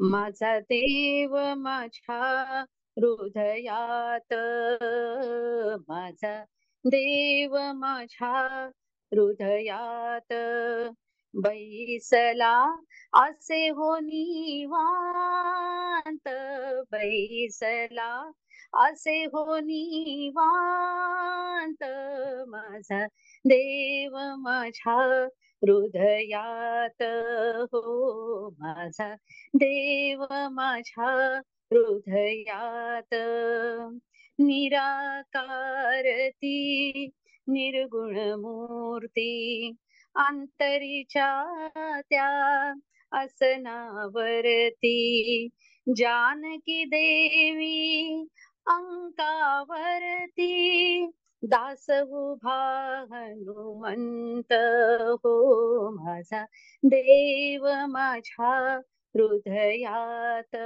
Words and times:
माझा 0.00 0.58
देव 0.60 1.36
माझ्या 1.56 2.64
हृदयात 2.96 4.34
माझा 5.88 6.42
देव 6.84 7.56
माझ्या 7.74 8.32
हृदयात. 9.12 10.32
बैसला 11.34 12.54
असे 13.22 13.68
हो 13.68 13.98
निवांत 13.98 16.28
बैसला 16.92 18.12
असे 18.84 19.24
हो 19.24 19.58
निवांत. 19.58 21.84
माझा 22.48 23.04
देव 23.44 24.16
माझ्या 24.38 25.26
हृदयात 25.62 27.02
हो 27.72 28.48
माझा 28.60 29.14
देव 29.54 30.24
माझ्या 30.52 31.10
हृदयात. 31.72 33.14
निराकारती 34.38 35.76
निर्गुण 37.48 38.18
मूर्ती 38.40 39.30
अंतरीच्या 40.14 41.28
त्या 42.10 42.28
असनावरती 43.12 44.96
जानकी 45.86 46.84
देवी 46.84 48.24
अंकावरती 48.66 50.50
दास 51.42 51.86
उभा 51.90 52.54
हनुमंत 53.12 54.52
हो 55.24 55.90
माझा 55.94 56.42
देव 56.84 57.66
माझ्या 57.88 58.50
हृदयात 59.14 60.56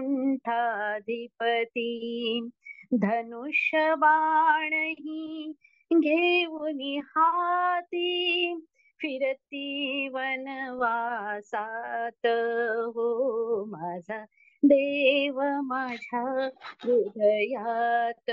धनुष्य 2.95 3.95
बाणही 3.95 5.53
घेऊन 5.93 7.01
हाती 7.07 8.55
फिरती 9.01 10.09
वनवासात. 10.09 12.27
हो 12.87 13.65
माझा 13.65 14.25
देव 14.63 15.41
माझ्या 15.41 16.49
हृदयात. 16.85 18.31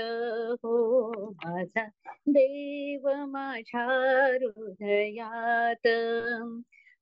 हो 0.62 1.30
माझा 1.30 1.86
देव 2.26 3.26
माझ्या 3.26 4.34
हृदयात. 4.34 5.88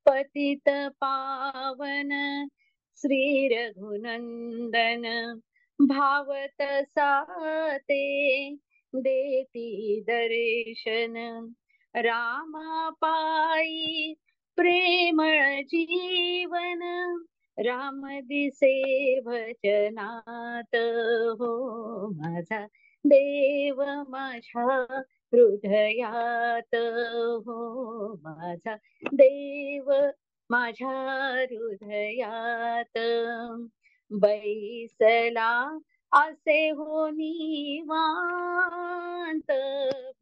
पतित 0.07 0.69
पावन 1.01 2.11
श्री 2.97 3.49
रघुनंदन 3.49 5.35
भावत 5.81 6.63
साते 6.63 8.01
देती 8.95 10.01
दर्शन. 10.01 11.15
रामा 11.95 12.91
पायी 12.91 14.15
प्रेम 14.57 15.23
जीवन 15.73 16.83
राम 17.59 18.01
दिसे 18.21 18.73
वचनात 19.21 20.77
हो 21.41 21.53
माझा 22.11 22.67
देव 23.05 23.83
माझ्या 24.09 24.65
हृदयात. 25.33 26.75
हो 27.47 28.15
माझा 28.23 28.77
देव 29.15 29.91
माझ्या 30.51 30.91
हृदयात. 31.41 32.99
बैसला 34.11 35.79
असे 36.13 36.71
हो 36.71 37.09
निवांत 37.11 39.51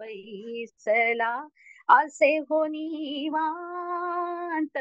बैसला 0.01 1.47
असे 1.89 2.39
हो 2.39 2.65
निवांत 2.67 4.79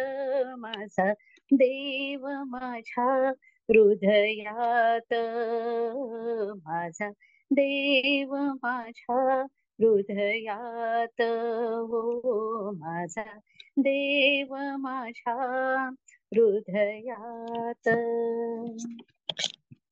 माझा 0.57 1.11
देव 1.51 2.27
माझ्या 2.27 3.31
हृदयात. 3.69 5.13
माझा 6.65 7.09
देव 7.51 8.35
माझ्या 8.63 9.41
हृदयात. 9.79 11.21
हो 11.89 12.71
माझा 12.71 13.23
देव 13.79 14.55
माझ्या 14.77 15.89
हृदयात. 16.31 17.89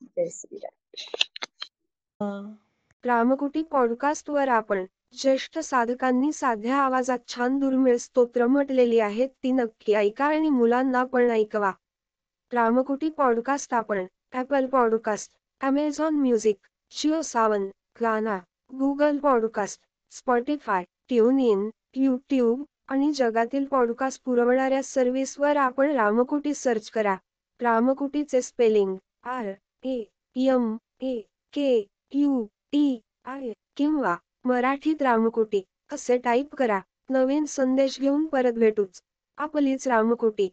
जय 0.04 0.30
श्रीराम. 0.32 2.56
रामकुटी 3.06 3.64
पॉडकास्ट 3.64 4.30
वर 4.30 4.48
आपण 4.48 4.86
ज्येष्ठ 5.22 5.60
साधकांनी 5.60 6.34
साध्या 6.34 6.76
आवाजात 6.76 7.20
छान 7.28 7.60
दुर्मिळ 7.60 7.98
स्तोत्र 7.98 8.48
म्हटलेली 8.48 9.00
आहेत 9.00 9.30
ती 9.44 9.52
नक्की 9.52 9.94
ऐका 9.94 10.26
आणि 10.26 10.50
मुलांना 10.50 11.04
पण 11.04 11.32
ऐकवा. 11.32 11.72
रामकुटी 12.54 13.10
पॉडकास्ट 13.10 13.74
आपण 13.74 14.06
Apple 14.34 14.66
podcast 14.66 15.32
Amazon 15.62 16.16
music 16.16 16.58
Jio 16.92 17.22
Saavn 17.22 17.70
Gaana 18.02 18.40
Google 18.80 19.18
podcast 19.18 19.82
Spotify 20.12 20.84
tune 20.84 21.40
in 21.40 21.70
YouTube 21.96 22.66
आणि 22.88 23.12
जगातील 23.14 23.66
पॉडकास्ट 23.66 24.22
पुरवणाऱ्या 24.26 24.84
सर्व्हिसवर 24.84 25.58
आपण 25.58 25.92
रामकुटी 25.92 26.54
सर्च 26.54 26.90
करा. 26.90 27.16
रामकुटीचे 27.62 28.42
spelling 28.42 28.96
R 29.24 29.52
A 29.84 30.04
M 30.36 30.78
A 31.02 31.20
K 31.54 31.88
U 32.14 32.46
T 32.72 33.02
I 33.26 33.52
किंवा 33.78 34.16
मराठीत 34.46 35.02
रामकोटी 35.02 35.62
असे 35.92 36.18
टाईप 36.18 36.56
करा. 36.56 36.80
नवीन 37.10 37.46
संदेश 37.46 38.00
घेऊन 38.00 38.26
परत 38.26 38.54
भेटूच. 38.54 39.02
आपलीच 39.38 39.88
रामकोटी. 39.88 40.50